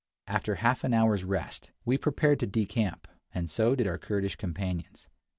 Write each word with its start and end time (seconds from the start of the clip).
After 0.25 0.55
half 0.55 0.83
an 0.83 0.95
hour's 0.95 1.23
rest, 1.23 1.69
we 1.85 1.95
prepared 1.95 2.39
to 2.39 2.47
decamp, 2.47 3.05
and 3.35 3.51
so 3.51 3.75
did 3.75 3.85
our 3.85 3.99
Kurdish 3.99 4.35
companions. 4.35 5.07